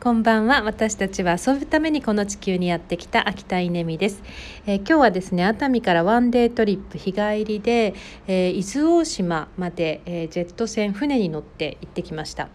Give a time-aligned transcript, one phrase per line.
[0.00, 0.62] こんばんは。
[0.62, 4.22] 私たちは遊ぶためにこの地球にやってきた秋田稲美です、
[4.66, 7.94] えー、今日はですね熱海からワンデートリップ日帰りで、
[8.26, 12.48] えー、伊豆大島まで、えー、ジェット船船に乗って行ってきました、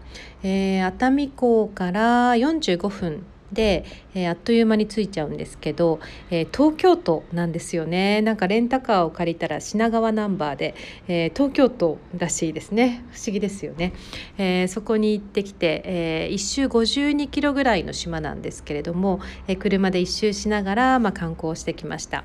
[0.44, 6.00] え熱海港から45分で、えー、あっという間に着いちゃうんですけど、
[6.30, 8.22] えー、東京都なんですよね。
[8.22, 10.74] なんかレンタカーを借りたら品川ナンバーで、
[11.08, 13.04] えー、東京都らしいですね。
[13.10, 13.92] 不思議ですよね、
[14.38, 22.24] えそこに行ってきて、え1周52キロぐらいの島なんですけれども、え車で一周しながら、まあ、観光してきました、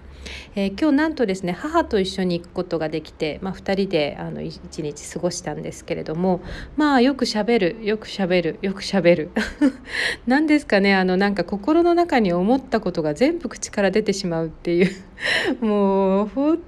[0.56, 6.42] え今日なんとですね母と一緒に行くことができて、まあ、2人であの1日過ごしたんですけれども
[6.76, 9.32] まあよくしゃべるよくしゃべるよくしゃべる
[10.28, 14.92] 何ですかねあのなんか心の中に思ったことが全部口から出てしまうっていう
[15.66, 16.60] もう本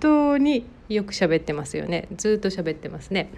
[0.00, 3.30] 当によく喋ってますよねずっと喋ってますね。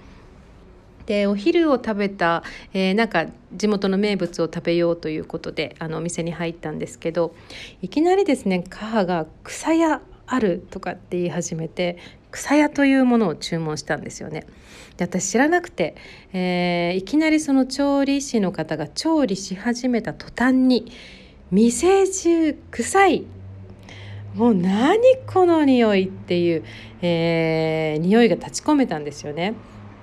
[1.07, 2.43] でお昼を食べた、
[2.73, 7.35] えー、なんか地元の名物を食べようということであのお店に入ったんですけど
[7.83, 11.99] いきなりですね母が「草屋ある?」とかって言い始めて
[12.31, 14.47] 草屋というものを注文したんですよね。
[14.97, 15.95] で私知らなくて、
[16.33, 20.91] えー、いきなりその調理師の方が調理し始めた途端に
[21.51, 23.25] 「店中臭い!」
[24.35, 26.65] もう何この匂いっていう、
[27.03, 29.55] えー、匂いが立ち込めたんですよね。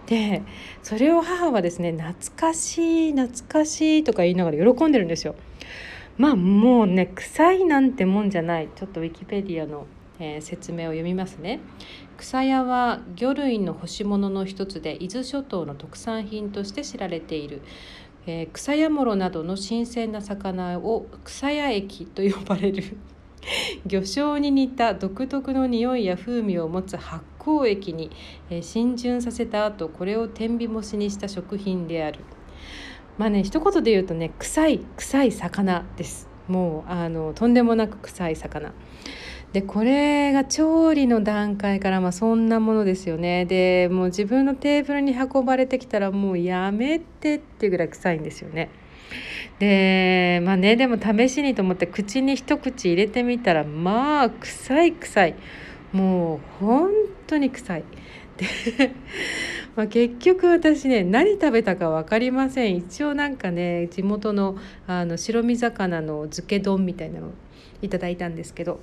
[0.08, 0.42] で
[0.84, 5.36] それを母はですね懐かしい懐かしいとか言いながら喜んでるんですよ。
[6.18, 9.86] まあもうね臭いなんてもんじゃないちょっとウィキペディアの
[10.22, 11.60] えー、説明を読みますね。
[12.16, 17.62] 草屋は魚類の干し物の一つで伊豆諸島の特産品として知られている、
[18.28, 22.98] えー、草屋諸などの新鮮な魚を草屋液と呼ばれる。
[23.88, 28.12] 魚醤に似た独特の匂いや風味を持つ発酵液に、
[28.52, 32.20] えー、浸潤させた後これを天日干しにした食品である。
[33.18, 36.30] まあね一言で言うとね臭い臭い魚です。
[36.48, 38.72] もうあのとんでもなく臭い魚。
[39.54, 48.70] でこれが調理の段階からまあそんなものですよねでもう自分のテーブルに運ばれてきたらもうやめてっていうぐらい臭いんですよね。
[49.60, 55.36] でまあねでも試しにと思って口に一口入れてみたらまあ臭い臭い
[55.92, 56.92] もう本
[57.28, 57.84] 当に臭い。
[58.38, 58.48] で
[59.76, 64.56] まあ結局私ね何食べたか分かりません一応なんかね地元の
[64.88, 67.32] あの白身魚の漬け丼みたいなの
[67.82, 68.80] いただいたんですけど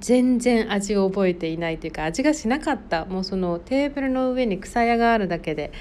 [0.00, 5.72] 全然味を覚えていないというか味がしなかったもうそのテーブルの上に草屋があるだけで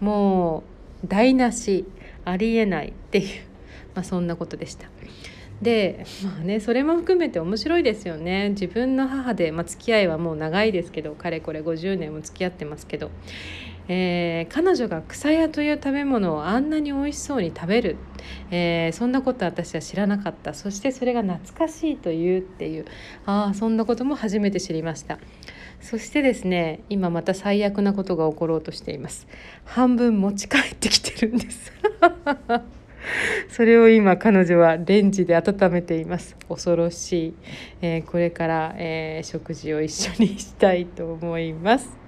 [0.00, 0.62] も
[1.04, 1.84] う台無し
[2.24, 3.26] ありえないっていう、
[3.94, 4.88] まあ、そんなことでした。
[5.62, 8.50] でまあねそれも含めて面白いですよね。
[8.50, 13.10] 自分の母で、まあ、付き合いはもう長いですけどかれこれ50年も付き合ってますけど。
[13.92, 17.96] えー、彼女が草屋という食べ物をあんなに美味しそうに食べる、
[18.52, 20.54] えー、そんなこと私は知らなかった。
[20.54, 22.84] そしてそれが懐かしいというっていう。
[23.26, 25.18] ああそんなことも初めて知りました。
[25.80, 29.26] そしてですね今また最悪なことが起ころうとしています。
[29.64, 31.72] 半分持ち帰ってきてるんです。
[33.48, 36.36] それを今彼女はレンジで温めています。
[36.48, 37.34] 恐ろしい、
[37.82, 41.99] えー、これから、えー、食事を一緒にしたいと思います。